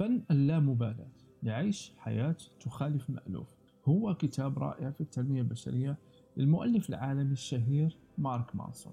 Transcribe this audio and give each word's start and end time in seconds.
فن 0.00 0.22
اللامبالاة 0.30 1.08
لعيش 1.42 1.92
حياة 1.98 2.36
تخالف 2.60 3.10
مألوف. 3.10 3.54
هو 3.84 4.14
كتاب 4.14 4.58
رائع 4.58 4.90
في 4.90 5.00
التنمية 5.00 5.40
البشرية 5.40 5.98
للمؤلف 6.36 6.88
العالمي 6.88 7.32
الشهير 7.32 7.96
مارك 8.18 8.56
مانسون 8.56 8.92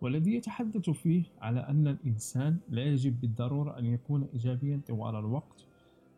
والذي 0.00 0.34
يتحدث 0.34 0.90
فيه 0.90 1.24
على 1.40 1.60
أن 1.60 1.88
الإنسان 1.88 2.56
لا 2.68 2.82
يجب 2.82 3.20
بالضرورة 3.20 3.78
أن 3.78 3.86
يكون 3.86 4.28
إيجابيا 4.32 4.80
طوال 4.86 5.16
الوقت 5.16 5.64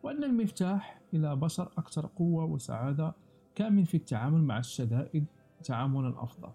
وأن 0.02 0.24
المفتاح 0.24 1.00
إلى 1.14 1.36
بشر 1.36 1.72
أكثر 1.78 2.06
قوة 2.06 2.44
وسعادة 2.44 3.14
كامن 3.54 3.84
في 3.84 3.96
التعامل 3.96 4.42
مع 4.42 4.58
الشدائد 4.58 5.24
تعاملا 5.64 6.22
أفضل. 6.22 6.52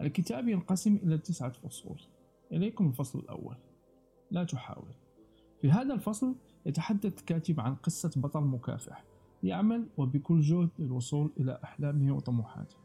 الكتاب 0.00 0.48
ينقسم 0.48 0.96
إلى 1.02 1.18
تسعة 1.18 1.52
فصول. 1.52 2.00
إليكم 2.52 2.86
الفصل 2.86 3.18
الأول. 3.18 3.56
لا 4.30 4.44
تحاول. 4.44 4.94
في 5.60 5.70
هذا 5.70 5.94
الفصل 5.94 6.34
يتحدث 6.66 7.18
الكاتب 7.18 7.60
عن 7.60 7.74
قصة 7.74 8.10
بطل 8.16 8.40
مكافح 8.40 9.04
يعمل 9.42 9.88
وبكل 9.96 10.40
جهد 10.40 10.70
للوصول 10.78 11.32
إلى 11.40 11.58
أحلامه 11.64 12.12
وطموحاته 12.12 12.76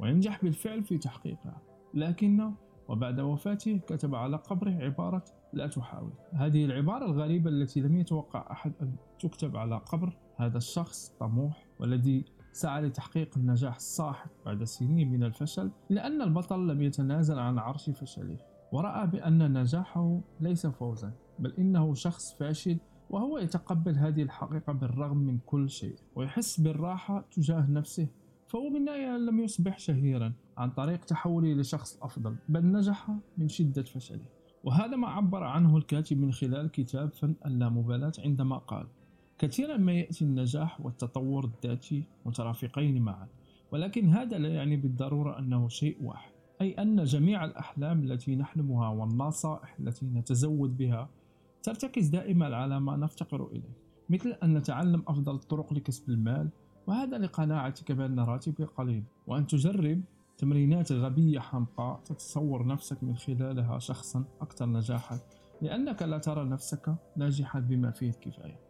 وينجح 0.00 0.44
بالفعل 0.44 0.82
في 0.82 0.98
تحقيقها 0.98 1.62
لكنه 1.94 2.54
وبعد 2.88 3.20
وفاته 3.20 3.80
كتب 3.86 4.14
على 4.14 4.36
قبره 4.36 4.70
عبارة 4.70 5.24
لا 5.52 5.66
تحاول. 5.66 6.12
هذه 6.32 6.64
العبارة 6.64 7.04
الغريبة 7.04 7.50
التي 7.50 7.80
لم 7.80 7.96
يتوقع 7.96 8.52
أحد 8.52 8.72
أن 8.82 8.96
تكتب 9.20 9.56
على 9.56 9.76
قبر. 9.76 10.16
هذا 10.36 10.58
الشخص 10.58 11.08
طموح 11.20 11.66
والذي 11.80 12.24
سعى 12.52 12.82
لتحقيق 12.82 13.38
النجاح 13.38 13.76
الساحق 13.76 14.30
بعد 14.46 14.64
سنين 14.64 15.12
من 15.12 15.24
الفشل 15.24 15.70
لأن 15.90 16.22
البطل 16.22 16.68
لم 16.68 16.82
يتنازل 16.82 17.38
عن 17.38 17.58
عرش 17.58 17.90
فشله 17.90 18.38
ورأى 18.72 19.06
بأن 19.06 19.60
نجاحه 19.60 20.20
ليس 20.40 20.66
فوزا 20.66 21.12
بل 21.38 21.52
إنه 21.58 21.94
شخص 21.94 22.32
فاشل 22.38 22.78
وهو 23.14 23.38
يتقبل 23.38 23.96
هذه 23.96 24.22
الحقيقة 24.22 24.72
بالرغم 24.72 25.16
من 25.16 25.38
كل 25.46 25.70
شيء 25.70 25.94
ويحس 26.14 26.60
بالراحة 26.60 27.24
تجاه 27.30 27.70
نفسه 27.70 28.08
فهو 28.46 28.70
بالنهاية 28.70 29.16
لم 29.16 29.40
يصبح 29.40 29.78
شهيرا 29.78 30.32
عن 30.56 30.70
طريق 30.70 31.04
تحوله 31.04 31.52
لشخص 31.52 32.02
أفضل 32.02 32.36
بل 32.48 32.72
نجح 32.72 33.10
من 33.38 33.48
شدة 33.48 33.82
فشله. 33.82 34.26
وهذا 34.64 34.96
ما 34.96 35.08
عبر 35.08 35.44
عنه 35.44 35.76
الكاتب 35.76 36.18
من 36.18 36.32
خلال 36.32 36.70
كتاب 36.70 37.12
فن 37.12 37.34
اللامبالاة 37.46 38.12
عندما 38.18 38.58
قال 38.58 38.86
كثيرا 39.38 39.76
ما 39.76 39.92
يأتي 39.92 40.24
النجاح 40.24 40.80
والتطور 40.80 41.44
الذاتي 41.44 42.04
مترافقين 42.26 43.02
معا 43.02 43.28
ولكن 43.72 44.08
هذا 44.08 44.38
لا 44.38 44.48
يعني 44.48 44.76
بالضرورة 44.76 45.38
أنه 45.38 45.68
شيء 45.68 45.96
واحد 46.02 46.32
أي 46.60 46.72
أن 46.72 47.04
جميع 47.04 47.44
الأحلام 47.44 48.04
التي 48.04 48.36
نحلمها 48.36 48.88
والنصائح 48.88 49.76
التي 49.80 50.06
نتزود 50.06 50.76
بها 50.76 51.08
ترتكز 51.64 52.08
دائما 52.08 52.56
على 52.56 52.80
ما 52.80 52.96
نفتقر 52.96 53.46
إليه 53.46 53.76
مثل 54.10 54.30
أن 54.42 54.54
نتعلم 54.54 55.02
أفضل 55.08 55.34
الطرق 55.34 55.72
لكسب 55.72 56.10
المال 56.10 56.50
وهذا 56.86 57.18
لقناعتك 57.18 57.92
بأن 57.92 58.20
راتبك 58.20 58.62
قليل. 58.62 59.04
وأن 59.26 59.46
تجرب 59.46 60.02
تمرينات 60.38 60.92
غبية 60.92 61.40
حمقاء 61.40 62.00
تتصور 62.04 62.66
نفسك 62.66 63.04
من 63.04 63.16
خلالها 63.16 63.78
شخصا 63.78 64.24
أكثر 64.40 64.66
نجاحا 64.66 65.18
لأنك 65.62 66.02
لا 66.02 66.18
ترى 66.18 66.44
نفسك 66.44 66.94
ناجحا 67.16 67.60
بما 67.60 67.90
فيه 67.90 68.10
الكفاية. 68.10 68.60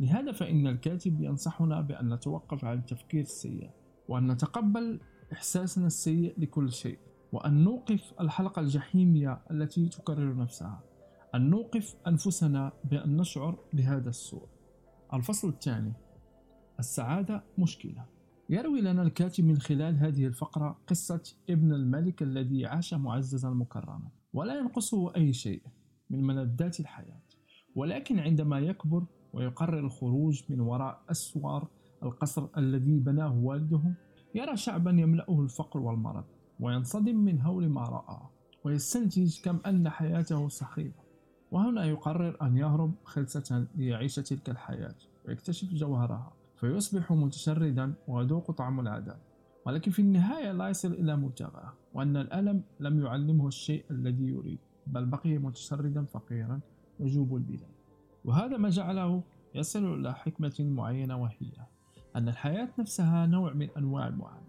لهذا 0.00 0.32
فإن 0.32 0.66
الكاتب 0.66 1.20
ينصحنا 1.20 1.80
بأن 1.80 2.14
نتوقف 2.14 2.64
عن 2.64 2.78
التفكير 2.78 3.20
السيء 3.20 3.70
وأن 4.08 4.32
نتقبل 4.32 5.00
إحساسنا 5.32 5.86
السيء 5.86 6.34
لكل 6.38 6.72
شيء 6.72 6.98
وأن 7.32 7.64
نوقف 7.64 8.14
الحلقة 8.20 8.60
الجحيمية 8.60 9.42
التي 9.50 9.88
تكرر 9.88 10.36
نفسها. 10.36 10.93
أن 11.34 11.50
نوقف 11.50 11.94
أنفسنا 12.06 12.72
بأن 12.84 13.16
نشعر 13.16 13.58
بهذا 13.72 14.08
السوء. 14.08 14.46
الفصل 15.14 15.48
الثاني. 15.48 15.92
السعادة 16.78 17.44
مشكلة. 17.58 18.04
يروي 18.50 18.80
لنا 18.80 19.02
الكاتب 19.02 19.44
من 19.44 19.58
خلال 19.58 19.96
هذه 19.96 20.26
الفقرة 20.26 20.78
قصة 20.86 21.22
ابن 21.50 21.72
الملك 21.72 22.22
الذي 22.22 22.66
عاش 22.66 22.94
معززا 22.94 23.50
مكرما. 23.50 24.08
ولا 24.32 24.58
ينقصه 24.58 25.16
أي 25.16 25.32
شيء 25.32 25.62
من 26.10 26.26
ملذات 26.26 26.80
الحياة. 26.80 27.22
ولكن 27.74 28.18
عندما 28.18 28.58
يكبر 28.58 29.04
ويقرر 29.32 29.78
الخروج 29.78 30.42
من 30.48 30.60
وراء 30.60 31.02
أسوار 31.10 31.68
القصر 32.02 32.48
الذي 32.56 32.98
بناه 32.98 33.34
والده 33.38 33.94
يرى 34.34 34.56
شعبا 34.56 34.90
يملأه 34.90 35.40
الفقر 35.40 35.80
والمرض 35.80 36.24
وينصدم 36.60 37.16
من 37.16 37.40
هول 37.40 37.68
ما 37.68 37.82
رأى 37.82 38.20
ويستنتج 38.64 39.40
كم 39.40 39.58
أن 39.66 39.88
حياته 39.88 40.48
سخيفة. 40.48 41.03
وهنا 41.54 41.84
يقرر 41.84 42.36
أن 42.42 42.56
يهرب 42.56 42.94
خلسة 43.04 43.66
ليعيش 43.74 44.14
تلك 44.14 44.50
الحياة 44.50 44.94
ويكتشف 45.28 45.74
جوهرها 45.74 46.32
فيصبح 46.56 47.12
متشردا 47.12 47.94
ويذوق 48.08 48.50
طعم 48.50 48.80
العذاب 48.80 49.18
ولكن 49.66 49.90
في 49.90 50.02
النهاية 50.02 50.52
لا 50.52 50.68
يصل 50.68 50.92
إلى 50.92 51.16
مبتغاه 51.16 51.72
وأن 51.94 52.16
الألم 52.16 52.62
لم 52.80 53.04
يعلمه 53.04 53.48
الشيء 53.48 53.84
الذي 53.90 54.24
يريد 54.24 54.58
بل 54.86 55.06
بقي 55.06 55.38
متشردا 55.38 56.04
فقيرا 56.04 56.60
يجوب 57.00 57.36
البلاد 57.36 57.74
وهذا 58.24 58.56
ما 58.56 58.68
جعله 58.68 59.22
يصل 59.54 59.94
إلى 59.94 60.14
حكمة 60.14 60.54
معينة 60.60 61.22
وهي 61.22 61.52
أن 62.16 62.28
الحياة 62.28 62.68
نفسها 62.78 63.26
نوع 63.26 63.52
من 63.52 63.68
أنواع 63.76 64.06
المعاناة. 64.06 64.44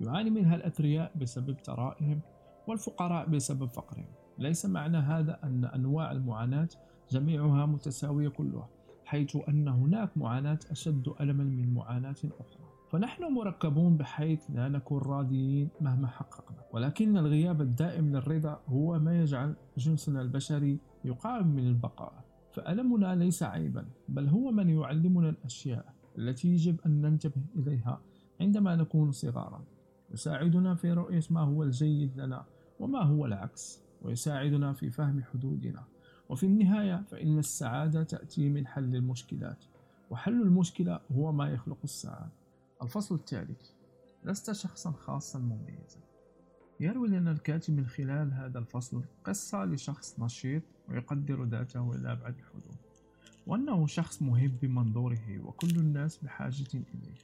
يعاني 0.00 0.30
منها 0.30 0.56
الأثرياء 0.56 1.12
بسبب 1.16 1.56
ثرائهم 1.64 2.20
والفقراء 2.66 3.28
بسبب 3.28 3.68
فقرهم. 3.68 4.25
ليس 4.38 4.66
معنى 4.66 4.96
هذا 4.96 5.38
أن 5.44 5.64
أنواع 5.64 6.12
المعاناة 6.12 6.68
جميعها 7.10 7.66
متساوية 7.66 8.28
كلها 8.28 8.68
حيث 9.04 9.36
أن 9.48 9.68
هناك 9.68 10.18
معاناة 10.18 10.58
أشد 10.70 11.12
ألما 11.20 11.44
من 11.44 11.74
معاناة 11.74 12.16
أخرى. 12.40 12.66
فنحن 12.90 13.32
مركبون 13.32 13.96
بحيث 13.96 14.50
لا 14.50 14.68
نكون 14.68 15.02
راضيين 15.02 15.68
مهما 15.80 16.06
حققنا. 16.06 16.58
ولكن 16.72 17.16
الغياب 17.16 17.60
الدائم 17.60 18.16
للرضا 18.16 18.60
هو 18.68 18.98
ما 18.98 19.20
يجعل 19.20 19.54
جنسنا 19.78 20.22
البشري 20.22 20.78
يقاوم 21.04 21.46
من 21.46 21.66
البقاء. 21.66 22.24
فألمنا 22.52 23.14
ليس 23.14 23.42
عيبا 23.42 23.84
بل 24.08 24.28
هو 24.28 24.50
من 24.50 24.68
يعلمنا 24.68 25.28
الأشياء 25.28 25.94
التي 26.18 26.48
يجب 26.48 26.80
أن 26.86 27.00
ننتبه 27.00 27.42
إليها 27.56 28.00
عندما 28.40 28.76
نكون 28.76 29.12
صغارا. 29.12 29.64
يساعدنا 30.10 30.74
في 30.74 30.92
رؤية 30.92 31.22
ما 31.30 31.40
هو 31.40 31.62
الجيد 31.62 32.20
لنا 32.20 32.44
وما 32.80 33.02
هو 33.02 33.26
العكس. 33.26 33.85
ويساعدنا 34.06 34.72
في 34.72 34.90
فهم 34.90 35.22
حدودنا. 35.22 35.84
وفي 36.28 36.46
النهاية 36.46 37.02
فإن 37.10 37.38
السعادة 37.38 38.02
تأتي 38.02 38.48
من 38.48 38.66
حل 38.66 38.96
المشكلات 38.96 39.64
وحل 40.10 40.42
المشكلة 40.42 41.00
هو 41.12 41.32
ما 41.32 41.48
يخلق 41.48 41.78
السعادة. 41.84 42.32
الفصل 42.82 43.14
الثالث 43.14 43.70
لست 44.24 44.52
شخصا 44.52 44.90
خاصا 44.90 45.38
مميزا. 45.38 46.00
يروي 46.80 47.08
لنا 47.08 47.30
الكاتب 47.30 47.76
من 47.76 47.86
خلال 47.86 48.32
هذا 48.32 48.58
الفصل 48.58 49.02
قصة 49.24 49.64
لشخص 49.64 50.20
نشيط 50.20 50.62
ويقدر 50.88 51.44
ذاته 51.44 51.92
إلى 51.94 52.12
أبعد 52.12 52.34
الحدود 52.38 52.76
وأنه 53.46 53.86
شخص 53.86 54.22
مهم 54.22 54.52
بمنظوره 54.62 55.40
وكل 55.44 55.70
الناس 55.76 56.16
بحاجة 56.16 56.66
إليه. 56.74 57.16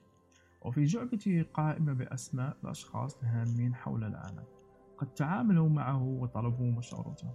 وفي 0.62 0.84
جعبته 0.84 1.44
قائمة 1.54 1.92
بأسماء 1.92 2.56
الأشخاص 2.64 3.16
الهامين 3.22 3.74
حول 3.74 4.04
العالم. 4.04 4.44
قد 4.98 5.14
تعاملوا 5.14 5.68
معه 5.68 6.02
وطلبوا 6.02 6.70
مشورته. 6.72 7.34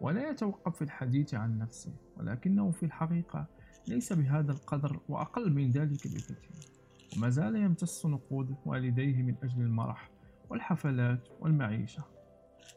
ولا 0.00 0.30
يتوقف 0.30 0.76
في 0.76 0.82
الحديث 0.82 1.34
عن 1.34 1.58
نفسه 1.58 1.92
ولكنه 2.16 2.70
في 2.70 2.86
الحقيقة 2.86 3.46
ليس 3.88 4.12
بهذا 4.12 4.52
القدر 4.52 5.00
وأقل 5.08 5.52
من 5.52 5.70
ذلك 5.70 6.08
بكثير. 6.08 6.70
وما 7.16 7.28
زال 7.28 7.56
يمتص 7.56 8.06
نقود 8.06 8.56
والديه 8.66 9.22
من 9.22 9.34
أجل 9.42 9.62
المرح 9.62 10.10
والحفلات 10.50 11.28
والمعيشة. 11.40 12.04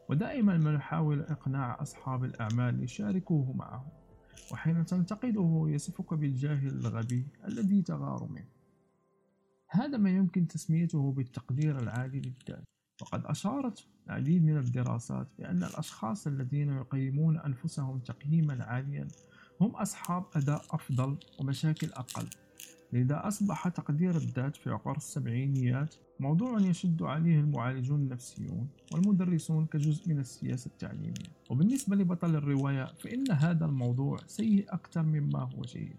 ودائما 0.08 0.56
ما 0.56 0.74
يحاول 0.74 1.20
إقناع 1.20 1.82
أصحاب 1.82 2.24
الأعمال 2.24 2.74
ليشاركوه 2.74 3.52
معه 3.52 3.86
وحين 4.52 4.84
تنتقده 4.84 5.64
يصفك 5.68 6.14
بالجاهل 6.14 6.66
الغبي 6.66 7.26
الذي 7.48 7.82
تغار 7.82 8.28
منه. 8.30 8.48
هذا 9.68 9.98
ما 9.98 10.10
يمكن 10.10 10.46
تسميته 10.46 11.12
بالتقدير 11.12 11.78
العالي 11.78 12.20
للذات. 12.20 12.64
وقد 13.02 13.26
أشارت 13.26 13.86
العديد 14.06 14.44
من 14.44 14.58
الدراسات 14.58 15.28
بأن 15.38 15.64
الأشخاص 15.64 16.26
الذين 16.26 16.68
يقيمون 16.68 17.38
أنفسهم 17.38 17.98
تقييما 17.98 18.64
عاليا 18.64 19.08
هم 19.60 19.70
أصحاب 19.70 20.24
أداء 20.36 20.64
أفضل 20.70 21.16
ومشاكل 21.40 21.92
أقل. 21.92 22.26
لذا 22.92 23.28
أصبح 23.28 23.68
تقدير 23.68 24.10
الذات 24.10 24.56
في 24.56 24.70
عقر 24.70 24.96
السبعينيات 24.96 25.94
موضوع 26.20 26.60
يشد 26.60 27.02
عليه 27.02 27.40
المعالجون 27.40 28.00
النفسيون 28.00 28.68
والمدرسون 28.92 29.66
كجزء 29.66 30.08
من 30.08 30.18
السياسة 30.18 30.68
التعليمية. 30.68 31.34
وبالنسبة 31.50 31.96
لبطل 31.96 32.36
الرواية 32.36 32.84
فإن 32.84 33.30
هذا 33.30 33.66
الموضوع 33.66 34.18
سيء 34.26 34.74
أكثر 34.74 35.02
مما 35.02 35.38
هو 35.38 35.62
جيد. 35.62 35.96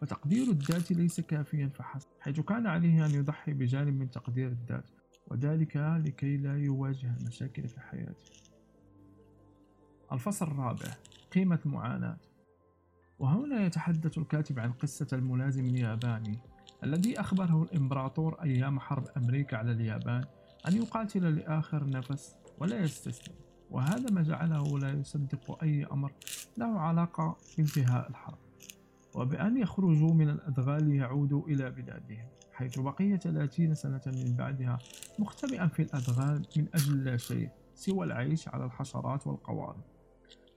فتقدير 0.00 0.50
الذات 0.50 0.92
ليس 0.92 1.20
كافيا 1.20 1.68
فحسب 1.68 2.08
حيث 2.20 2.40
كان 2.40 2.66
عليه 2.66 3.06
أن 3.06 3.10
يضحي 3.10 3.52
بجانب 3.52 3.98
من 3.98 4.10
تقدير 4.10 4.48
الذات. 4.48 4.84
وذلك 5.26 5.76
لكي 5.76 6.36
لا 6.36 6.58
يواجه 6.58 7.16
المشاكل 7.20 7.68
في 7.68 7.80
حياته. 7.80 8.32
الفصل 10.12 10.46
الرابع 10.46 10.94
قيمة 11.34 11.58
المعاناة 11.66 12.16
وهنا 13.18 13.66
يتحدث 13.66 14.18
الكاتب 14.18 14.58
عن 14.58 14.72
قصة 14.72 15.06
الملازم 15.12 15.64
الياباني 15.64 16.38
الذي 16.84 17.20
أخبره 17.20 17.62
الإمبراطور 17.62 18.42
أيام 18.42 18.80
حرب 18.80 19.04
أمريكا 19.16 19.56
على 19.56 19.72
اليابان 19.72 20.24
أن 20.68 20.76
يقاتل 20.76 21.36
لآخر 21.36 21.88
نفس 21.88 22.36
ولا 22.58 22.80
يستسلم. 22.80 23.34
وهذا 23.70 24.10
ما 24.10 24.22
جعله 24.22 24.78
لا 24.78 24.92
يصدق 24.92 25.62
أي 25.62 25.84
أمر 25.84 26.12
له 26.56 26.80
علاقة 26.80 27.36
بانتهاء 27.56 28.10
الحرب. 28.10 28.38
وبأن 29.14 29.56
يخرجوا 29.56 30.14
من 30.14 30.28
الأدغال 30.28 30.84
ليعودوا 30.84 31.48
إلى 31.48 31.70
بلادهم. 31.70 32.28
حيث 32.56 32.78
بقي 32.78 33.16
30 33.16 33.74
سنة 33.74 34.00
من 34.06 34.36
بعدها 34.36 34.78
مختبئا 35.18 35.66
في 35.66 35.82
الأدغال 35.82 36.46
من 36.56 36.66
أجل 36.74 37.04
لا 37.04 37.16
شيء 37.16 37.50
سوى 37.74 38.06
العيش 38.06 38.48
على 38.48 38.64
الحشرات 38.64 39.26
والقوارض 39.26 39.80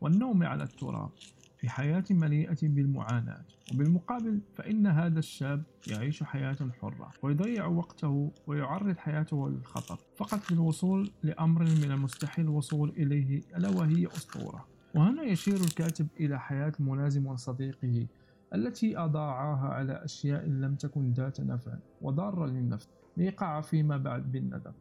والنوم 0.01 0.43
على 0.43 0.63
التراب 0.63 1.09
في 1.57 1.69
حياة 1.69 2.03
مليئة 2.09 2.57
بالمعاناة. 2.63 3.45
وبالمقابل 3.73 4.41
فإن 4.55 4.87
هذا 4.87 5.19
الشاب 5.19 5.63
يعيش 5.87 6.23
حياة 6.23 6.57
حرة 6.81 7.11
ويضيع 7.21 7.65
وقته 7.65 8.31
ويعرض 8.47 8.97
حياته 8.97 9.49
للخطر 9.49 9.99
فقط 10.17 10.51
للوصول 10.51 11.11
لأمر 11.23 11.63
من 11.63 11.91
المستحيل 11.91 12.45
الوصول 12.45 12.89
إليه 12.89 13.41
ألا 13.57 13.69
وهي 13.69 14.07
أسطورة. 14.07 14.65
وهنا 14.95 15.23
يشير 15.23 15.55
الكاتب 15.55 16.07
إلى 16.19 16.39
حياة 16.39 16.71
الملازم 16.79 17.25
وصديقه 17.27 18.07
التي 18.53 18.97
أضاعاها 18.97 19.67
على 19.67 19.93
أشياء 19.93 20.45
لم 20.45 20.75
تكن 20.75 21.11
ذات 21.11 21.41
نفع 21.41 21.73
وضارة 22.01 22.45
للنفس 22.45 22.89
ليقع 23.17 23.61
فيما 23.61 23.97
بعد 23.97 24.31
بالندم. 24.31 24.71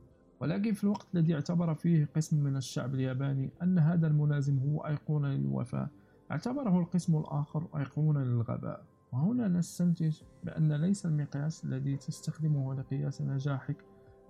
ولكن 0.41 0.73
في 0.73 0.85
الوقت 0.85 1.07
الذي 1.15 1.35
اعتبر 1.35 1.75
فيه 1.75 2.09
قسم 2.17 2.45
من 2.45 2.57
الشعب 2.57 2.95
الياباني 2.95 3.51
أن 3.63 3.79
هذا 3.79 4.07
الملازم 4.07 4.59
هو 4.59 4.87
أيقونة 4.87 5.29
للوفاء 5.29 5.89
اعتبره 6.31 6.79
القسم 6.79 7.17
الآخر 7.17 7.67
أيقونة 7.77 8.21
للغباء. 8.21 8.85
وهنا 9.13 9.49
نستنتج 9.49 10.23
بأن 10.45 10.73
ليس 10.73 11.07
المقياس 11.07 11.65
الذي 11.65 11.97
تستخدمه 11.97 12.75
لقياس 12.75 13.23
نجاحك 13.23 13.77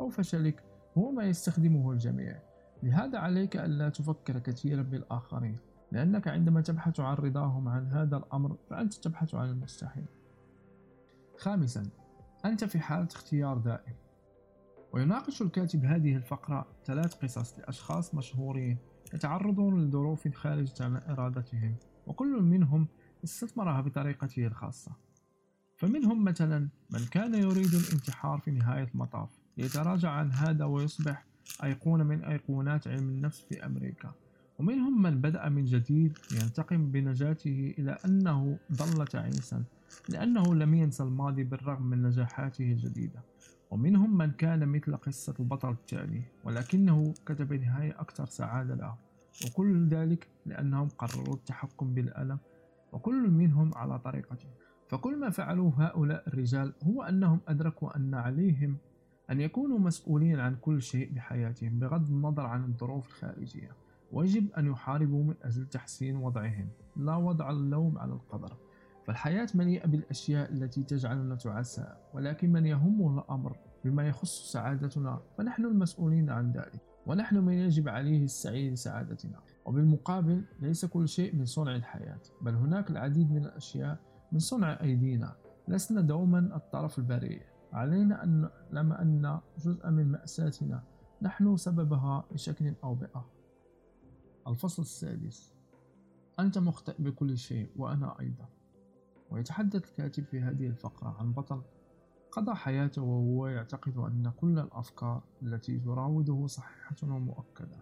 أو 0.01 0.09
فشلك 0.09 0.65
هو 0.99 1.11
ما 1.11 1.25
يستخدمه 1.25 1.93
الجميع. 1.93 2.39
لهذا 2.83 3.19
عليك 3.19 3.57
ألا 3.57 3.89
تفكر 3.89 4.39
كثيرا 4.39 4.83
بالآخرين. 4.83 5.57
لأنك 5.93 6.29
عندما 6.29 6.61
تبحث 6.61 7.01
عن 7.01 7.15
رضاهم 7.15 7.69
عن 7.69 7.87
هذا 7.87 8.17
الأمر 8.17 8.57
فأنت 8.71 8.95
تبحث 8.95 9.35
عن 9.35 9.51
المستحيل. 9.51 10.07
خامسا 11.39 11.91
أنت 12.45 12.65
في 12.65 12.81
حالة 12.81 13.09
اختيار 13.13 13.59
دائم. 13.59 13.95
ويناقش 14.93 15.43
الكاتب 15.43 15.85
هذه 15.85 16.17
الفقرة 16.17 16.67
ثلاث 16.85 17.15
قصص 17.15 17.59
لأشخاص 17.59 18.15
مشهورين 18.15 18.79
يتعرضون 19.15 19.85
لظروف 19.85 20.29
خارجة 20.29 20.85
عن 20.85 20.97
إرادتهم 20.97 21.77
وكل 22.07 22.43
منهم 22.43 22.89
استثمرها 23.25 23.81
بطريقته 23.81 24.47
الخاصة. 24.47 24.93
فمنهم 25.77 26.25
مثلا 26.25 26.69
من 26.91 27.01
كان 27.11 27.35
يريد 27.35 27.75
الانتحار 27.75 28.39
في 28.39 28.51
نهاية 28.51 28.89
المطاف 28.95 29.31
ليتراجع 29.57 30.11
عن 30.11 30.33
هذا 30.33 30.65
ويصبح 30.65 31.25
أيقونة 31.65 32.05
من 32.05 32.25
أيقونات 32.25 32.89
علم 32.89 33.09
النفس 33.09 33.41
في 33.41 33.67
أمريكا. 33.67 34.13
ومنهم 34.59 35.03
من 35.03 35.21
بدأ 35.21 35.49
من 35.49 35.65
جديد 35.65 36.19
ينتقم 36.33 36.91
بنجاته 36.91 37.75
إلى 37.79 37.99
أنه 38.05 38.59
ظل 38.73 39.07
تعيسا 39.07 39.65
لأنه 40.09 40.55
لم 40.55 40.75
ينسى 40.75 41.03
الماضي 41.03 41.45
بالرغم 41.45 41.83
من 41.83 42.03
نجاحاته 42.03 42.73
الجديدة. 42.73 43.21
ومنهم 43.71 44.19
من 44.19 44.31
كان 44.31 44.69
مثل 44.69 44.97
قصة 44.97 45.35
البطل 45.41 45.71
التالي 45.71 46.23
ولكنه 46.45 47.15
كتب 47.27 47.53
نهاية 47.53 48.01
أكثر 48.01 48.27
سعادة 48.27 48.75
له. 48.75 48.95
وكل 49.47 49.89
ذلك 49.89 50.29
لأنهم 50.47 50.89
قرروا 50.89 51.35
التحكم 51.35 51.95
بالألم 51.95 52.39
وكل 52.93 53.31
منهم 53.31 53.75
على 53.75 53.99
طريقته. 53.99 54.49
فكل 54.89 55.21
ما 55.21 55.31
فعلوه 55.31 55.87
هؤلاء 55.87 56.29
الرجال 56.29 56.73
هو 56.83 57.03
أنهم 57.03 57.41
أدركوا 57.49 57.97
أن 57.97 58.15
عليهم 58.15 58.77
أن 59.31 59.41
يكونوا 59.41 59.79
مسؤولين 59.79 60.41
عن 60.41 60.57
كل 60.57 60.83
شيء 60.83 61.13
بحياتهم 61.13 61.79
بغض 61.79 62.11
النظر 62.11 62.47
عن 62.47 62.65
الظروف 62.65 63.09
الخارجية. 63.09 63.88
ويجب 64.13 64.53
أن 64.53 64.67
يحاربوا 64.67 65.25
من 65.25 65.35
أجل 65.43 65.67
تحسين 65.67 66.17
وضعهم. 66.17 66.69
لا 66.97 67.17
وضع 67.17 67.51
اللوم 67.51 67.99
على 67.99 68.13
القدر. 68.13 68.57
فالحياة 69.07 69.49
مليئة 69.55 69.87
بالأشياء 69.87 70.53
التي 70.53 70.83
تجعلنا 70.83 71.35
تعسى 71.35 71.97
ولكن 72.15 72.53
من 72.53 72.67
يهمه 72.67 73.19
الأمر 73.19 73.57
بما 73.85 74.09
يخص 74.09 74.53
سعادتنا 74.53 75.21
فنحن 75.39 75.65
المسؤولين 75.65 76.31
عن 76.31 76.53
ذلك 76.53 76.81
ونحن 77.07 77.37
من 77.37 77.53
يجب 77.53 77.89
عليه 77.89 78.25
السعي 78.25 78.71
لسعادتنا. 78.71 79.41
وبالمقابل 79.65 80.45
ليس 80.61 80.85
كل 80.85 81.09
شيء 81.09 81.37
من 81.37 81.45
صنع 81.45 81.77
الحياة 81.77 82.21
بل 82.43 82.55
هناك 82.55 82.91
العديد 82.91 83.33
من 83.33 83.45
الأشياء 83.45 83.99
من 84.33 84.39
صنع 84.39 84.81
أيدينا. 84.81 85.37
لسنا 85.69 86.01
دوما 86.01 86.39
الطرف 86.39 86.99
البريء. 86.99 87.43
علينا 87.73 88.25
أن 88.25 88.49
نعلم 88.73 88.93
أن 88.93 89.41
جزء 89.59 89.91
من 89.91 90.13
مأساتنا 90.13 90.83
نحن 91.23 91.57
سببها 91.57 92.25
بشكل 92.33 92.73
أو 92.85 92.95
بآخر. 92.95 93.38
الفصل 94.49 94.83
السادس. 94.83 95.55
أنت 96.41 96.59
مخطئ 96.59 96.95
بكل 96.99 97.39
شيء 97.39 97.71
وأنا 97.77 98.21
أيضا. 98.21 98.49
ويتحدث 99.31 99.89
الكاتب 99.89 100.25
في 100.25 100.41
هذه 100.41 100.67
الفقرة 100.67 101.17
عن 101.21 101.33
بطل 101.33 101.63
قضى 102.33 102.55
حياته 102.55 103.03
وهو 103.03 103.47
يعتقد 103.47 103.97
أن 103.97 104.33
كل 104.37 104.59
الأفكار 104.59 105.23
التي 105.43 105.79
تراوده 105.79 106.47
صحيحة 106.47 106.97
ومؤكدة 107.03 107.77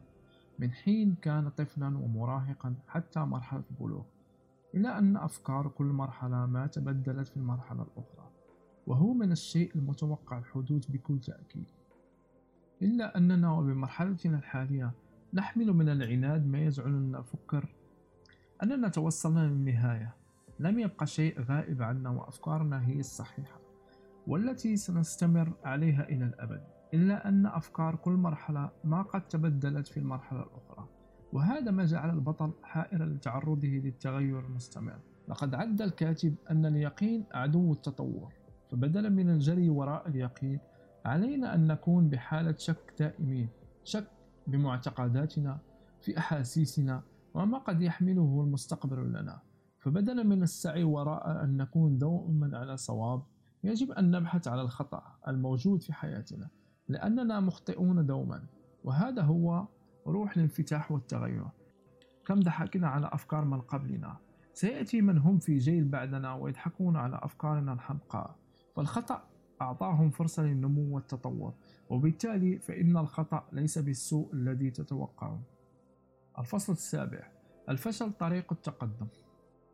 من 0.58 0.72
حين 0.72 1.14
كان 1.14 1.48
طفلا 1.48 1.98
ومراهقا 1.98 2.74
حتى 2.88 3.20
مرحلة 3.20 3.62
البلوغ 3.70 4.04
إلى 4.74 4.98
أن 4.98 5.16
أفكار 5.16 5.68
كل 5.68 5.84
مرحلة 5.84 6.46
ما 6.46 6.66
تبدلت 6.66 7.28
في 7.28 7.36
المرحلة 7.36 7.82
الأخرى 7.82 8.30
وهو 8.86 9.12
من 9.12 9.32
الشيء 9.32 9.74
المتوقع 9.76 10.38
الحدوث 10.38 10.86
بكل 10.86 11.20
تأكيد. 11.20 11.70
إلا 12.82 13.16
أننا 13.16 13.52
وبمرحلتنا 13.52 14.38
الحالية 14.38 14.90
نحمل 15.34 15.72
من 15.72 15.88
العناد 15.88 16.46
ما 16.46 16.58
يجعلنا 16.58 17.18
نفكر 17.18 17.74
أننا 18.62 18.88
توصلنا 18.88 19.40
للنهاية. 19.40 20.14
لم 20.60 20.78
يبقى 20.78 21.06
شيء 21.06 21.40
غائب 21.40 21.82
عنا 21.82 22.10
وأفكارنا 22.10 22.86
هي 22.88 23.00
الصحيحة 23.00 23.60
والتي 24.26 24.76
سنستمر 24.76 25.52
عليها 25.64 26.08
إلى 26.08 26.24
الأبد 26.24 26.62
إلا 26.94 27.28
أن 27.28 27.46
أفكار 27.46 27.96
كل 27.96 28.12
مرحلة 28.12 28.70
ما 28.84 29.02
قد 29.02 29.28
تبدلت 29.28 29.86
في 29.86 29.96
المرحلة 30.00 30.42
الأخرى 30.42 30.88
وهذا 31.32 31.70
ما 31.70 31.84
جعل 31.84 32.10
البطل 32.10 32.52
حائرا 32.62 33.06
لتعرضه 33.06 33.68
للتغير 33.68 34.40
المستمر. 34.40 34.98
لقد 35.28 35.54
عد 35.54 35.82
الكاتب 35.82 36.34
أن 36.50 36.66
اليقين 36.66 37.24
عدو 37.32 37.72
التطور 37.72 38.32
فبدلا 38.70 39.08
من 39.08 39.30
الجري 39.30 39.70
وراء 39.70 40.08
اليقين 40.08 40.58
علينا 41.04 41.54
أن 41.54 41.66
نكون 41.66 42.08
بحالة 42.08 42.54
شك 42.58 42.94
دائمين 42.98 43.48
شك 43.84 44.06
بمعتقداتنا 44.46 45.58
في 46.00 46.18
أحاسيسنا 46.18 47.02
وما 47.34 47.58
قد 47.58 47.82
يحمله 47.82 48.42
المستقبل 48.44 49.08
لنا. 49.08 49.40
فبدلا 49.78 50.22
من 50.22 50.42
السعي 50.42 50.84
وراء 50.84 51.44
أن 51.44 51.56
نكون 51.56 51.98
دوما 51.98 52.58
على 52.58 52.76
صواب 52.76 53.22
يجب 53.64 53.90
أن 53.90 54.10
نبحث 54.10 54.48
على 54.48 54.62
الخطأ 54.62 55.02
الموجود 55.28 55.82
في 55.82 55.92
حياتنا 55.92 56.48
لأننا 56.88 57.40
مخطئون 57.40 58.06
دوما. 58.06 58.46
وهذا 58.84 59.22
هو 59.22 59.66
روح 60.06 60.36
الانفتاح 60.36 60.92
والتغير. 60.92 61.46
كم 62.26 62.40
ضحكنا 62.40 62.88
على 62.88 63.10
أفكار 63.12 63.44
من 63.44 63.60
قبلنا. 63.60 64.16
سيأتي 64.52 65.00
من 65.00 65.18
هم 65.18 65.38
في 65.38 65.58
جيل 65.58 65.84
بعدنا 65.84 66.34
ويضحكون 66.34 66.96
على 66.96 67.20
أفكارنا 67.22 67.72
الحمقاء. 67.72 68.36
فالخطأ 68.76 69.24
أعطاهم 69.62 70.10
فرصة 70.10 70.42
للنمو 70.42 70.94
والتطور 70.94 71.54
وبالتالي 71.90 72.58
فإن 72.58 72.96
الخطأ 72.96 73.48
ليس 73.52 73.78
بالسوء 73.78 74.32
الذي 74.32 74.70
تتوقعه. 74.70 75.42
الفصل 76.38 76.72
السابع 76.72 77.28
الفشل 77.68 78.12
طريق 78.12 78.52
التقدم. 78.52 79.06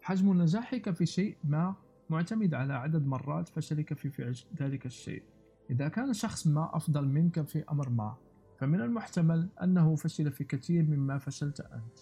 حجم 0.02 0.42
نجاحك 0.42 0.90
في 0.90 1.06
شيء 1.06 1.36
ما 1.44 1.74
معتمد 2.10 2.54
على 2.54 2.74
عدد 2.74 3.06
مرات 3.06 3.48
فشلك 3.48 3.94
في 3.94 4.10
فعل 4.10 4.36
ذلك 4.60 4.86
الشيء. 4.86 5.22
إذا 5.70 5.88
كان 5.88 6.12
شخص 6.12 6.46
ما 6.46 6.76
أفضل 6.76 7.08
منك 7.08 7.42
في 7.42 7.64
أمر 7.70 7.88
ما 7.88 8.14
فمن 8.58 8.80
المحتمل 8.80 9.48
أنه 9.62 9.96
فشل 9.96 10.32
في 10.32 10.44
كثير 10.44 10.82
مما 10.82 11.18
فشلت 11.18 11.60
أنت. 11.60 11.98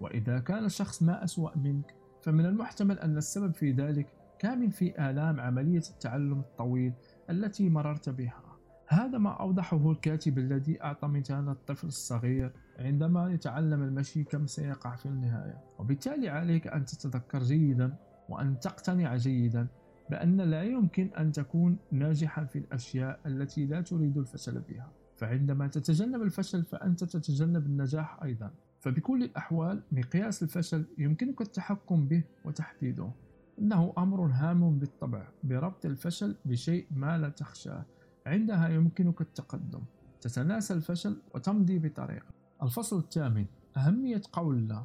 وإذا 0.00 0.38
كان 0.38 0.68
شخص 0.68 1.02
ما 1.02 1.24
أسوأ 1.24 1.58
منك 1.58 1.94
فمن 2.22 2.46
المحتمل 2.46 2.98
أن 2.98 3.16
السبب 3.16 3.54
في 3.54 3.72
ذلك 3.72 4.06
كامن 4.38 4.70
في 4.70 5.10
آلام 5.10 5.40
عملية 5.40 5.82
التعلم 5.90 6.40
الطويل 6.40 6.92
التي 7.30 7.68
مررت 7.68 8.08
بها. 8.08 8.42
هذا 8.88 9.18
ما 9.18 9.30
أوضحه 9.30 9.90
الكاتب 9.90 10.38
الذي 10.38 10.82
أعطى 10.82 11.08
مثال 11.08 11.48
الطفل 11.48 11.86
الصغير 11.86 12.52
عندما 12.78 13.32
يتعلم 13.32 13.82
المشي 13.82 14.24
كم 14.24 14.46
سيقع 14.46 14.96
في 14.96 15.06
النهاية. 15.06 15.58
وبالتالي 15.78 16.28
عليك 16.28 16.66
أن 16.66 16.84
تتذكر 16.84 17.42
جيدا 17.42 17.94
وأن 18.28 18.60
تقتنع 18.60 19.16
جيدا 19.16 19.66
بأن 20.10 20.40
لا 20.40 20.62
يمكن 20.62 21.10
أن 21.18 21.32
تكون 21.32 21.76
ناجحا 21.92 22.44
في 22.44 22.58
الأشياء 22.58 23.20
التي 23.26 23.66
لا 23.66 23.80
تريد 23.80 24.18
الفشل 24.18 24.60
بها. 24.60 24.92
فعندما 25.16 25.66
تتجنب 25.66 26.22
الفشل 26.22 26.62
فأنت 26.62 27.04
تتجنب 27.04 27.66
النجاح 27.66 28.22
أيضا. 28.22 28.50
فبكل 28.80 29.22
الأحوال 29.22 29.82
مقياس 29.92 30.42
الفشل 30.42 30.84
يمكنك 30.98 31.40
التحكم 31.40 32.08
به 32.08 32.22
وتحديده. 32.44 33.10
إنه 33.58 33.92
أمر 33.98 34.26
هام 34.26 34.78
بالطبع 34.78 35.28
بربط 35.44 35.84
الفشل 35.84 36.36
بشيء 36.44 36.86
ما 36.90 37.18
لا 37.18 37.28
تخشاه. 37.28 37.84
عندها 38.26 38.68
يمكنك 38.68 39.20
التقدم. 39.20 39.80
تتناسى 40.20 40.74
الفشل 40.74 41.16
وتمضي 41.34 41.78
بطريقة. 41.78 42.26
الفصل 42.62 42.98
الثامن. 42.98 43.46
أهمية 43.76 44.22
قول 44.32 44.68
لا 44.68 44.82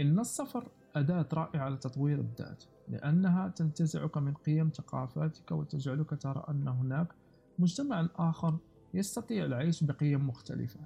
إن 0.00 0.20
السفر 0.20 0.68
أداة 0.96 1.28
رائعة 1.32 1.68
لتطوير 1.68 2.20
الذات 2.20 2.64
لأنها 2.88 3.48
تنتزعك 3.48 4.16
من 4.16 4.34
قيم 4.34 4.70
ثقافاتك 4.74 5.52
وتجعلك 5.52 6.22
ترى 6.22 6.44
أن 6.48 6.68
هناك 6.68 7.08
مجتمع 7.58 8.08
آخر 8.16 8.58
يستطيع 8.94 9.44
العيش 9.44 9.84
بقيم 9.84 10.28
مختلفة. 10.28 10.80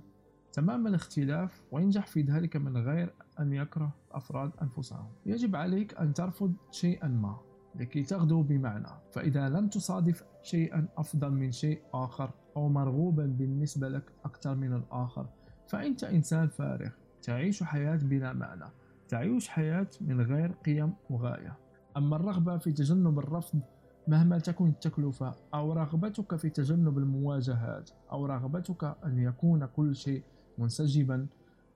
تمام 0.53 0.87
الاختلاف 0.87 1.63
وينجح 1.71 2.07
في 2.07 2.23
ذلك 2.23 2.57
من 2.57 2.77
غير 2.77 3.15
أن 3.41 3.53
يكره 3.53 3.93
أفراد 4.13 4.51
أنفسهم. 4.63 5.09
يجب 5.27 5.57
عليك 5.57 5.95
أن 5.95 6.15
ترفض 6.15 6.53
شيئا 6.71 7.09
ما 7.09 7.37
لكي 7.75 8.03
تغدو 8.03 8.43
بمعنى. 8.43 8.89
فإذا 9.13 9.49
لم 9.49 9.69
تصادف 9.69 10.25
شيئا 10.43 10.89
أفضل 10.97 11.31
من 11.31 11.53
شيء 11.53 11.83
آخر 11.95 12.31
أو 12.57 12.69
مرغوبا 12.69 13.27
بالنسبة 13.27 13.89
لك 13.89 14.13
أكثر 14.25 14.55
من 14.55 14.73
الآخر 14.73 15.27
فأنت 15.69 16.05
إنسان 16.05 16.49
فارغ. 16.49 16.91
تعيش 17.23 17.63
حياة 17.63 17.97
بلا 17.97 18.33
معنى. 18.33 18.65
تعيش 19.09 19.49
حياة 19.49 19.89
من 20.01 20.21
غير 20.21 20.53
قيم 20.53 20.93
وغاية. 21.11 21.57
أما 21.97 22.17
الرغبة 22.17 22.59
في 22.59 22.73
تجنب 22.73 23.19
الرفض 23.19 23.61
مهما 24.09 24.39
تكن 24.39 24.69
التكلفة 24.69 25.35
أو 25.55 25.73
رغبتك 25.73 26.37
في 26.37 26.51
تجنب 26.51 26.99
المواجهات 26.99 27.91
أو 28.13 28.27
رغبتك 28.27 28.97
أن 29.05 29.19
يكون 29.19 29.67
كل 29.67 29.97
شيء 29.97 30.23
منسجبا 30.63 31.27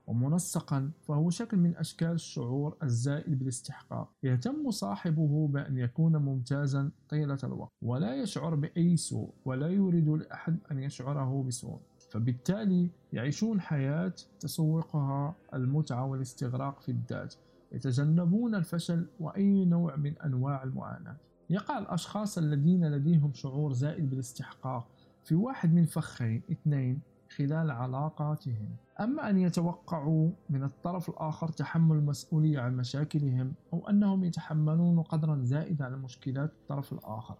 ومنسقا 0.06 0.90
فهو 1.02 1.30
شكل 1.30 1.56
من 1.56 1.76
أشكال 1.76 2.12
الشعور 2.12 2.76
الزائل 2.82 3.34
بالاستحقاق. 3.34 4.08
يهتم 4.22 4.70
صاحبه 4.70 5.48
بأن 5.48 5.78
يكون 5.78 6.16
ممتازا 6.16 6.90
طيلة 7.08 7.38
الوقت 7.44 7.70
ولا 7.82 8.14
يشعر 8.14 8.54
بأي 8.54 8.96
سوء 8.96 9.30
ولا 9.44 9.68
يريد 9.68 10.08
لأحد 10.08 10.58
أن 10.70 10.78
يشعره 10.78 11.44
بسوء. 11.48 11.78
فبالتالي 12.10 12.90
يعيشون 13.12 13.60
حياة 13.60 14.12
تسوقها 14.40 15.34
المتعة 15.54 16.06
والاستغراق 16.06 16.80
في 16.80 16.88
الذات 16.88 17.34
يتجنبون 17.72 18.54
الفشل 18.54 19.06
وأي 19.20 19.64
نوع 19.64 19.96
من 19.96 20.18
أنواع 20.24 20.62
المعاناة. 20.62 21.16
يقع 21.50 21.78
الأشخاص 21.78 22.38
الذين 22.38 22.90
لديهم 22.90 23.32
شعور 23.32 23.72
زائد 23.72 24.10
بالاستحقاق 24.10 24.86
في 25.24 25.34
واحد 25.34 25.74
من 25.74 25.84
فخين 25.84 26.42
اثنين 26.52 27.00
خلال 27.30 27.70
علاقاتهم. 27.70 28.68
أما 29.00 29.30
أن 29.30 29.38
يتوقعوا 29.38 30.30
من 30.50 30.62
الطرف 30.62 31.08
الآخر 31.10 31.48
تحمل 31.48 31.96
المسؤولية 31.96 32.60
عن 32.60 32.76
مشاكلهم 32.76 33.52
أو 33.72 33.88
أنهم 33.88 34.24
يتحملون 34.24 35.02
قدرا 35.02 35.42
زائدا 35.42 35.84
عن 35.84 36.02
مشكلات 36.02 36.52
الطرف 36.52 36.92
الآخر. 36.92 37.36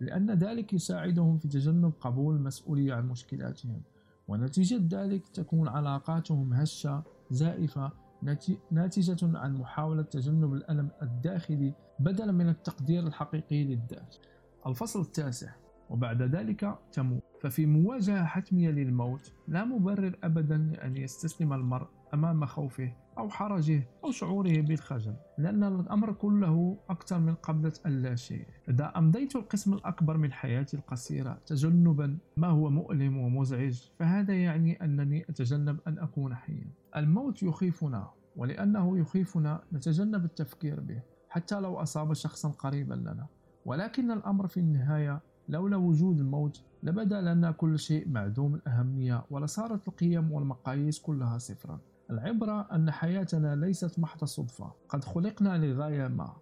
لأن 0.00 0.30
ذلك 0.30 0.72
يساعدهم 0.72 1.38
في 1.38 1.48
تجنب 1.48 1.92
قبول 2.00 2.36
المسؤولية 2.36 2.94
عن 2.94 3.08
مشكلاتهم. 3.08 3.82
ونتيجة 4.28 4.80
ذلك 4.90 5.28
تكون 5.28 5.68
علاقاتهم 5.68 6.52
هشة 6.52 7.02
زائفة 7.30 7.92
ناتجة 8.70 9.38
عن 9.38 9.54
محاولة 9.54 10.02
تجنب 10.02 10.52
الألم 10.54 10.90
الداخلي 11.02 11.74
بدلا 11.98 12.32
من 12.32 12.48
التقدير 12.48 13.06
الحقيقي 13.06 13.64
للذات. 13.64 14.16
الفصل 14.66 15.00
التاسع. 15.00 15.65
وبعد 15.90 16.22
ذلك 16.22 16.78
تموت. 16.92 17.22
ففي 17.40 17.66
مواجهة 17.66 18.24
حتمية 18.24 18.70
للموت 18.70 19.32
لا 19.48 19.64
مبرر 19.64 20.16
أبدا 20.24 20.56
لأن 20.56 20.96
يستسلم 20.96 21.52
المرء 21.52 21.86
أمام 22.14 22.44
خوفه 22.44 22.92
أو 23.18 23.28
حرجه 23.28 23.88
أو 24.04 24.10
شعوره 24.10 24.60
بالخجل 24.60 25.14
لأن 25.38 25.64
الأمر 25.64 26.12
كله 26.12 26.78
أكثر 26.90 27.18
من 27.18 27.34
قبضة 27.34 27.72
اللاشيء 27.86 28.46
إذا 28.68 28.92
أمضيت 28.96 29.36
القسم 29.36 29.74
الأكبر 29.74 30.16
من 30.16 30.32
حياتي 30.32 30.76
القصيرة 30.76 31.38
تجنبا 31.46 32.18
ما 32.36 32.48
هو 32.48 32.70
مؤلم 32.70 33.16
ومزعج 33.16 33.82
فهذا 33.98 34.34
يعني 34.34 34.84
أنني 34.84 35.22
أتجنب 35.28 35.80
أن 35.86 35.98
أكون 35.98 36.34
حيا. 36.34 36.70
الموت 36.96 37.42
يخيفنا 37.42 38.10
ولأنه 38.36 38.98
يخيفنا 38.98 39.62
نتجنب 39.72 40.24
التفكير 40.24 40.80
به 40.80 41.02
حتى 41.28 41.60
لو 41.60 41.76
أصاب 41.76 42.12
شخصا 42.12 42.48
قريبا 42.48 42.94
لنا. 42.94 43.26
ولكن 43.64 44.10
الأمر 44.10 44.46
في 44.46 44.60
النهاية 44.60 45.20
لولا 45.48 45.76
وجود 45.76 46.20
الموت 46.20 46.62
لبدأ 46.82 47.20
لنا 47.20 47.50
كل 47.50 47.78
شيء 47.78 48.08
معدوم 48.08 48.54
الأهمية 48.54 49.24
ولصارت 49.30 49.88
القيم 49.88 50.32
والمقاييس 50.32 50.98
كلها 50.98 51.38
صفرا. 51.38 51.80
العبرة 52.10 52.68
أن 52.72 52.90
حياتنا 52.90 53.56
ليست 53.56 53.98
محض 53.98 54.24
صدفة. 54.24 54.72
قد 54.88 55.04
خلقنا 55.04 55.58
لغاية 55.58 56.08
ما. 56.08 56.32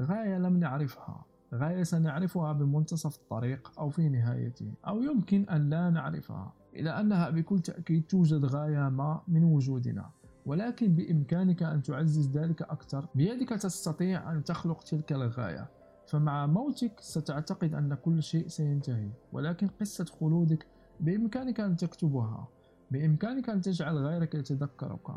غاية 0.00 0.38
لم 0.38 0.56
نعرفها. 0.56 1.24
غاية 1.54 1.82
سنعرفها 1.82 2.52
بمنتصف 2.52 3.16
الطريق 3.16 3.72
أو 3.78 3.90
في 3.90 4.08
نهايته 4.08 4.72
أو 4.86 5.02
يمكن 5.02 5.48
أن 5.48 5.70
لا 5.70 5.90
نعرفها. 5.90 6.52
إلى 6.74 6.90
أنها 6.90 7.30
بكل 7.30 7.60
تأكيد 7.60 8.02
توجد 8.06 8.44
غاية 8.44 8.88
ما 8.88 9.20
من 9.28 9.44
وجودنا. 9.44 10.10
ولكن 10.46 10.94
بإمكانك 10.94 11.62
أن 11.62 11.82
تعزز 11.82 12.30
ذلك 12.30 12.62
أكثر 12.62 13.06
بيدك 13.14 13.48
تستطيع 13.48 14.32
أن 14.32 14.44
تخلق 14.44 14.82
تلك 14.82 15.12
الغاية. 15.12 15.68
فمع 16.06 16.46
موتك 16.46 17.00
ستعتقد 17.00 17.74
أن 17.74 17.94
كل 17.94 18.22
شيء 18.22 18.48
سينتهي 18.48 19.10
ولكن 19.32 19.68
قصة 19.68 20.04
خلودك 20.04 20.66
بإمكانك 21.00 21.60
أن 21.60 21.76
تكتبها 21.76 22.48
بإمكانك 22.90 23.50
أن 23.50 23.60
تجعل 23.60 23.98
غيرك 23.98 24.34
يتذكرك. 24.34 25.10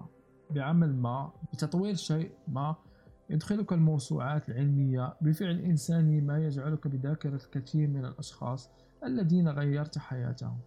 بعمل 0.51 0.95
ما 0.95 1.31
بتطوير 1.53 1.95
شيء 1.95 2.31
ما 2.47 2.75
يدخلك 3.29 3.73
الموسوعات 3.73 4.49
العلمية 4.49 5.13
بفعل 5.21 5.59
إنساني 5.59 6.21
ما 6.21 6.39
يجعلك 6.45 6.87
بذاكرة 6.87 7.35
الكثير 7.45 7.87
من 7.87 8.05
الأشخاص 8.05 8.69
الذين 9.03 9.49
غيرت 9.49 9.97
حياتهم. 9.97 10.59